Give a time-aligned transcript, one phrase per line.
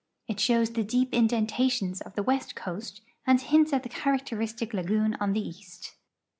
[0.27, 4.73] It shows the dee]) in dentations of the west coast and hints at the characteristic
[4.73, 5.93] lagoon on the east.